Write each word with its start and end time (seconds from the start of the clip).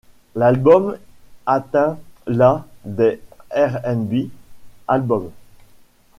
L'album 0.33 0.97
atteint 1.45 1.99
la 2.25 2.65
des 2.85 3.21
R&B 3.55 4.31
Albums. 4.87 5.29